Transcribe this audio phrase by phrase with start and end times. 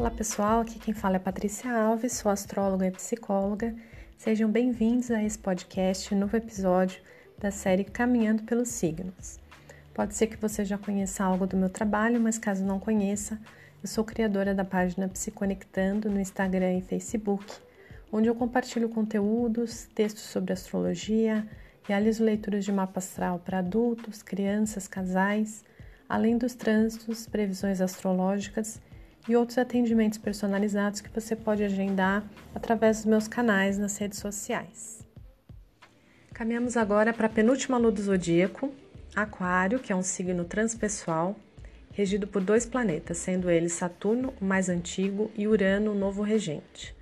[0.00, 3.74] Olá pessoal, aqui quem fala é Patrícia Alves, sou astróloga e psicóloga.
[4.16, 7.02] Sejam bem-vindos a esse podcast, novo episódio
[7.38, 9.38] da série Caminhando pelos Signos.
[9.92, 13.38] Pode ser que você já conheça algo do meu trabalho, mas caso não conheça,
[13.82, 17.44] eu sou criadora da página Psiconectando no Instagram e Facebook,
[18.10, 21.46] onde eu compartilho conteúdos, textos sobre astrologia,
[21.82, 25.62] realizo leituras de mapa astral para adultos, crianças, casais,
[26.08, 28.80] além dos trânsitos, previsões astrológicas
[29.28, 32.24] e outros atendimentos personalizados que você pode agendar
[32.54, 35.06] através dos meus canais nas redes sociais.
[36.32, 38.72] Caminhamos agora para a penúltima lua do zodíaco,
[39.14, 41.36] Aquário, que é um signo transpessoal,
[41.92, 46.94] regido por dois planetas, sendo eles Saturno, o mais antigo, e Urano, o novo regente.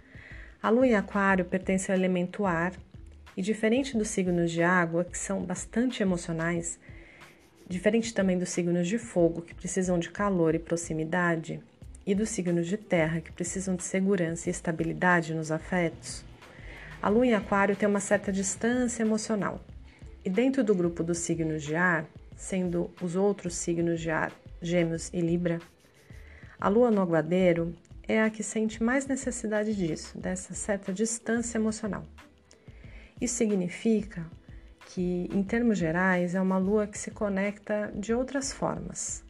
[0.60, 2.72] A lua em Aquário pertence ao elemento ar
[3.36, 6.80] e, diferente dos signos de água, que são bastante emocionais,
[7.68, 11.62] diferente também dos signos de fogo, que precisam de calor e proximidade,
[12.08, 16.24] e dos signos de terra, que precisam de segurança e estabilidade nos afetos,
[17.02, 19.60] a lua em Aquário tem uma certa distância emocional.
[20.24, 25.10] E dentro do grupo dos signos de ar, sendo os outros signos de ar, Gêmeos
[25.12, 25.58] e Libra,
[26.58, 27.76] a lua no aguadeiro
[28.08, 32.04] é a que sente mais necessidade disso, dessa certa distância emocional.
[33.20, 34.24] Isso significa
[34.86, 39.22] que, em termos gerais, é uma lua que se conecta de outras formas.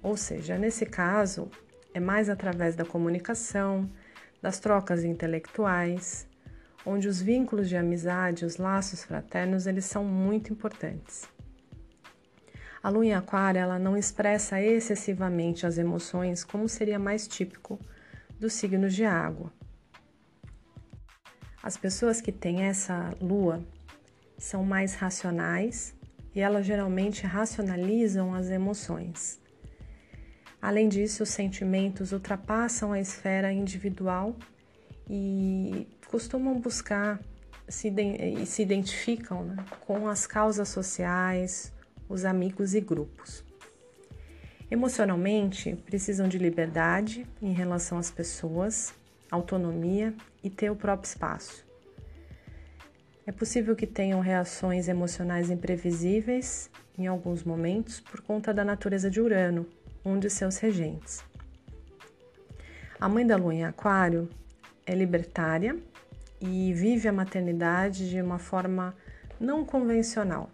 [0.00, 1.50] Ou seja, nesse caso,
[1.94, 3.88] é mais através da comunicação,
[4.40, 6.26] das trocas intelectuais,
[6.84, 11.28] onde os vínculos de amizade, os laços fraternos, eles são muito importantes.
[12.82, 17.78] A lua em aquário, ela não expressa excessivamente as emoções como seria mais típico
[18.40, 19.52] dos signos de água.
[21.62, 23.64] As pessoas que têm essa lua
[24.36, 25.94] são mais racionais
[26.34, 29.41] e elas geralmente racionalizam as emoções.
[30.62, 34.36] Além disso, os sentimentos ultrapassam a esfera individual
[35.10, 37.20] e costumam buscar
[37.68, 37.92] se,
[38.46, 41.72] se identificam né, com as causas sociais,
[42.08, 43.44] os amigos e grupos.
[44.70, 48.94] Emocionalmente, precisam de liberdade em relação às pessoas,
[49.32, 50.14] autonomia
[50.44, 51.66] e ter o próprio espaço.
[53.26, 59.20] É possível que tenham reações emocionais imprevisíveis em alguns momentos por conta da natureza de
[59.20, 59.66] Urano,
[60.04, 61.24] um de seus regentes.
[63.00, 64.28] A mãe da lua em Aquário
[64.86, 65.76] é libertária
[66.40, 68.94] e vive a maternidade de uma forma
[69.38, 70.50] não convencional,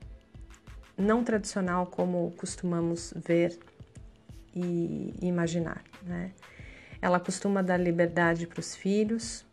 [0.97, 3.59] não tradicional como costumamos ver
[4.54, 5.82] e imaginar.
[6.03, 6.32] Né?
[7.00, 9.47] Ela costuma dar liberdade para os filhos,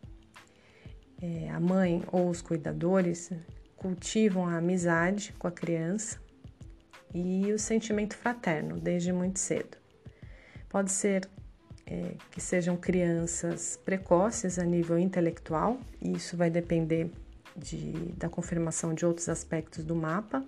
[1.20, 3.30] é, a mãe ou os cuidadores
[3.76, 6.20] cultivam a amizade com a criança
[7.14, 9.78] e o sentimento fraterno desde muito cedo.
[10.76, 11.26] Pode ser
[11.86, 17.10] é, que sejam crianças precoces a nível intelectual, e isso vai depender
[17.56, 20.44] de, da confirmação de outros aspectos do mapa.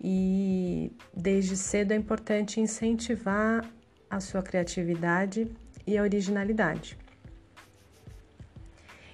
[0.00, 3.70] E desde cedo é importante incentivar
[4.08, 5.54] a sua criatividade
[5.86, 6.96] e a originalidade.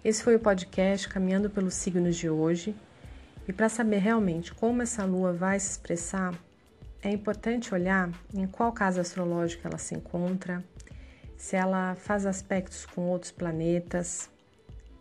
[0.05, 2.77] Esse foi o podcast Caminhando pelos Signos de hoje.
[3.49, 6.33] E para saber realmente como essa lua vai se expressar,
[7.03, 10.63] é importante olhar em qual casa astrológica ela se encontra,
[11.37, 14.29] se ela faz aspectos com outros planetas,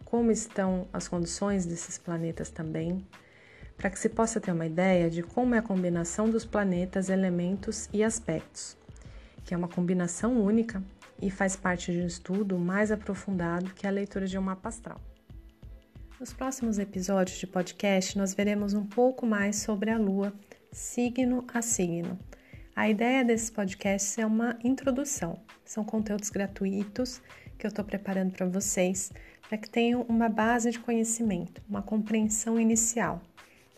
[0.06, 3.06] como estão as condições desses planetas também,
[3.76, 7.90] para que se possa ter uma ideia de como é a combinação dos planetas, elementos
[7.94, 8.78] e aspectos,
[9.44, 10.82] que é uma combinação única
[11.22, 15.00] e faz parte de um estudo mais aprofundado que a leitura de um mapa astral.
[16.20, 20.34] Nos próximos episódios de podcast, nós veremos um pouco mais sobre a Lua,
[20.72, 22.18] signo a signo
[22.80, 25.38] a ideia desses podcasts é uma introdução.
[25.66, 27.22] São conteúdos gratuitos
[27.58, 29.12] que eu estou preparando para vocês,
[29.50, 33.22] para que tenham uma base de conhecimento, uma compreensão inicial.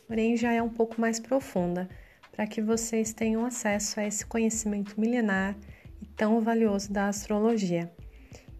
[0.07, 1.89] Porém, já é um pouco mais profunda,
[2.31, 5.57] para que vocês tenham acesso a esse conhecimento milenar
[5.99, 7.91] e tão valioso da astrologia.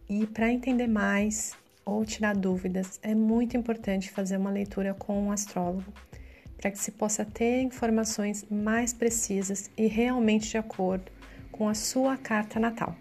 [0.10, 1.56] E para entender mais
[1.86, 5.94] ou tirar dúvidas, é muito importante fazer uma leitura com um astrólogo
[6.62, 11.12] para que se possa ter informações mais precisas e realmente de acordo
[11.52, 12.96] com a sua carta natal.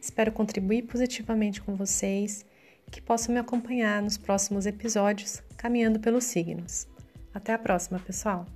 [0.00, 2.44] Espero contribuir positivamente com vocês
[2.90, 6.86] que possam me acompanhar nos próximos episódios caminhando pelos signos.
[7.32, 8.46] Até a próxima, pessoal!